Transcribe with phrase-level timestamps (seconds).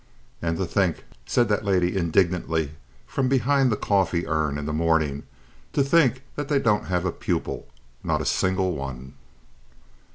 [0.41, 2.71] "And to think," said that lady indignantly
[3.05, 5.25] from behind the coffee urn in the morning,
[5.73, 7.67] "to think that they don't have a pupil,
[8.03, 9.13] not a single one!"